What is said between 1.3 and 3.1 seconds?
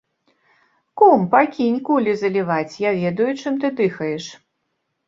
пакінь кулі заліваць, я